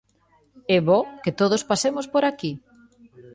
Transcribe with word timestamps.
É 0.75 0.77
bo 0.87 0.99
que 1.23 1.35
todos 1.39 1.65
pasemos 1.69 2.05
por 2.13 2.23
aquí. 2.25 2.51